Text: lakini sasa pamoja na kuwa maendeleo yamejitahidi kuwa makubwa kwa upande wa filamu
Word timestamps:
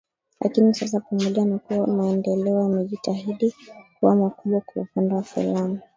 lakini 0.41 0.73
sasa 0.73 0.99
pamoja 0.99 1.45
na 1.45 1.57
kuwa 1.57 1.87
maendeleo 1.87 2.63
yamejitahidi 2.63 3.55
kuwa 3.99 4.15
makubwa 4.15 4.61
kwa 4.61 4.81
upande 4.81 5.15
wa 5.15 5.23
filamu 5.23 5.79